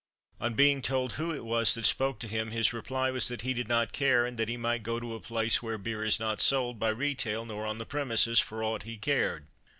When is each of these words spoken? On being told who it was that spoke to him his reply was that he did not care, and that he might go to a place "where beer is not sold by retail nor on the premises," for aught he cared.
On 0.39 0.55
being 0.55 0.81
told 0.81 1.13
who 1.13 1.31
it 1.31 1.45
was 1.45 1.75
that 1.75 1.85
spoke 1.85 2.17
to 2.21 2.27
him 2.27 2.49
his 2.49 2.73
reply 2.73 3.11
was 3.11 3.27
that 3.27 3.41
he 3.43 3.53
did 3.53 3.67
not 3.67 3.91
care, 3.91 4.25
and 4.25 4.35
that 4.37 4.49
he 4.49 4.57
might 4.57 4.81
go 4.81 4.99
to 4.99 5.13
a 5.13 5.19
place 5.19 5.61
"where 5.61 5.77
beer 5.77 6.03
is 6.03 6.19
not 6.19 6.41
sold 6.41 6.79
by 6.79 6.89
retail 6.89 7.45
nor 7.45 7.67
on 7.67 7.77
the 7.77 7.85
premises," 7.85 8.39
for 8.39 8.63
aught 8.63 8.81
he 8.81 8.97
cared. 8.97 9.45